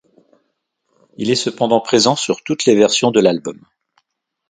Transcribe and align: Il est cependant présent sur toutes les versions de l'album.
Il 1.17 1.29
est 1.29 1.35
cependant 1.35 1.79
présent 1.79 2.15
sur 2.15 2.41
toutes 2.43 2.65
les 2.65 2.73
versions 2.73 3.11
de 3.11 3.19
l'album. 3.19 3.61